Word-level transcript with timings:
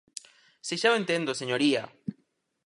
¡Se 0.67 0.75
xa 0.81 0.89
o 0.93 0.99
entendo, 1.01 1.39
señoría! 1.41 1.83